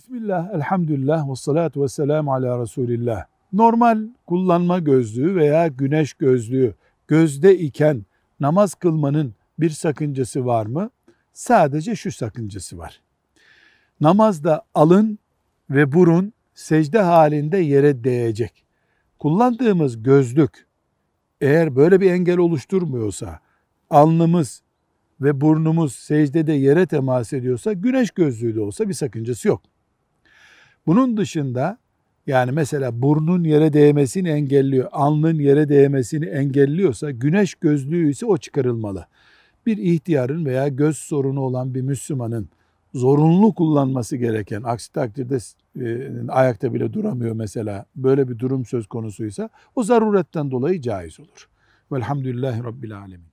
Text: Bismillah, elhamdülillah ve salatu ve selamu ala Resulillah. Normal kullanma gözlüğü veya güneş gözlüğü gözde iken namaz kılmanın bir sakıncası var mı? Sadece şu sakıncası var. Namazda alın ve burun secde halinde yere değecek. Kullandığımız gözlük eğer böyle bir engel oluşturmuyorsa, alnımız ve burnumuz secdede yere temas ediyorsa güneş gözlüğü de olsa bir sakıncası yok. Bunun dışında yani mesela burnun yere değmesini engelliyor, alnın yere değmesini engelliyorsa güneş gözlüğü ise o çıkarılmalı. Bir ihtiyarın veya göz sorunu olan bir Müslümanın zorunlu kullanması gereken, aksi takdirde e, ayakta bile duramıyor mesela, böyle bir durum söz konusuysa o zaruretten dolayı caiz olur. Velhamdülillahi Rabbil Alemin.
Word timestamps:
Bismillah, 0.00 0.54
elhamdülillah 0.54 1.30
ve 1.30 1.34
salatu 1.34 1.82
ve 1.82 1.88
selamu 1.88 2.32
ala 2.32 2.62
Resulillah. 2.62 3.24
Normal 3.52 4.08
kullanma 4.26 4.78
gözlüğü 4.78 5.36
veya 5.36 5.66
güneş 5.66 6.12
gözlüğü 6.12 6.74
gözde 7.08 7.58
iken 7.58 8.04
namaz 8.40 8.74
kılmanın 8.74 9.34
bir 9.58 9.70
sakıncası 9.70 10.46
var 10.46 10.66
mı? 10.66 10.90
Sadece 11.32 11.96
şu 11.96 12.12
sakıncası 12.12 12.78
var. 12.78 13.00
Namazda 14.00 14.62
alın 14.74 15.18
ve 15.70 15.92
burun 15.92 16.32
secde 16.54 17.00
halinde 17.00 17.58
yere 17.58 18.04
değecek. 18.04 18.64
Kullandığımız 19.18 20.02
gözlük 20.02 20.66
eğer 21.40 21.76
böyle 21.76 22.00
bir 22.00 22.10
engel 22.10 22.38
oluşturmuyorsa, 22.38 23.40
alnımız 23.90 24.62
ve 25.20 25.40
burnumuz 25.40 25.94
secdede 25.94 26.52
yere 26.52 26.86
temas 26.86 27.32
ediyorsa 27.32 27.72
güneş 27.72 28.10
gözlüğü 28.10 28.54
de 28.54 28.60
olsa 28.60 28.88
bir 28.88 28.94
sakıncası 28.94 29.48
yok. 29.48 29.62
Bunun 30.86 31.16
dışında 31.16 31.78
yani 32.26 32.52
mesela 32.52 33.02
burnun 33.02 33.44
yere 33.44 33.72
değmesini 33.72 34.28
engelliyor, 34.28 34.88
alnın 34.92 35.38
yere 35.38 35.68
değmesini 35.68 36.26
engelliyorsa 36.26 37.10
güneş 37.10 37.54
gözlüğü 37.54 38.10
ise 38.10 38.26
o 38.26 38.36
çıkarılmalı. 38.36 39.06
Bir 39.66 39.76
ihtiyarın 39.76 40.44
veya 40.44 40.68
göz 40.68 40.96
sorunu 40.96 41.40
olan 41.40 41.74
bir 41.74 41.82
Müslümanın 41.82 42.48
zorunlu 42.94 43.54
kullanması 43.54 44.16
gereken, 44.16 44.62
aksi 44.62 44.92
takdirde 44.92 45.38
e, 45.80 46.10
ayakta 46.28 46.74
bile 46.74 46.92
duramıyor 46.92 47.34
mesela, 47.34 47.86
böyle 47.96 48.28
bir 48.28 48.38
durum 48.38 48.64
söz 48.64 48.86
konusuysa 48.86 49.48
o 49.74 49.82
zaruretten 49.82 50.50
dolayı 50.50 50.80
caiz 50.80 51.20
olur. 51.20 51.48
Velhamdülillahi 51.92 52.64
Rabbil 52.64 52.98
Alemin. 52.98 53.30